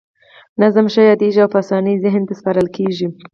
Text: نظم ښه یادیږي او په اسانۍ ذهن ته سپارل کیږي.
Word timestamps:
نظم 0.61 0.85
ښه 0.93 1.01
یادیږي 1.09 1.39
او 1.43 1.51
په 1.53 1.57
اسانۍ 1.63 1.95
ذهن 2.03 2.23
ته 2.27 2.33
سپارل 2.39 2.67
کیږي. 2.77 3.07